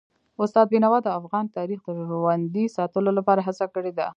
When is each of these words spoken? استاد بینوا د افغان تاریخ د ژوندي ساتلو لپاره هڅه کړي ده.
استاد 0.43 0.65
بینوا 0.71 0.99
د 1.03 1.07
افغان 1.19 1.45
تاریخ 1.57 1.79
د 1.85 1.89
ژوندي 2.09 2.65
ساتلو 2.77 3.11
لپاره 3.17 3.41
هڅه 3.47 3.65
کړي 3.73 3.91
ده. 3.99 4.07